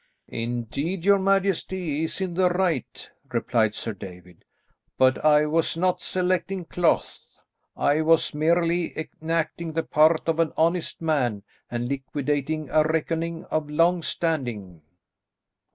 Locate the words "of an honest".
10.27-11.03